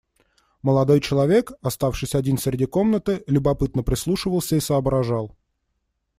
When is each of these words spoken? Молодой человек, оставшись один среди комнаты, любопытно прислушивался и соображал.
Молодой 0.63 0.99
человек, 0.99 1.51
оставшись 1.61 2.15
один 2.15 2.39
среди 2.39 2.65
комнаты, 2.65 3.23
любопытно 3.27 3.83
прислушивался 3.83 4.55
и 4.55 4.59
соображал. 4.59 5.37